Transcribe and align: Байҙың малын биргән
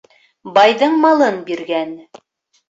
Байҙың 0.55 0.97
малын 1.03 1.37
биргән 1.51 1.93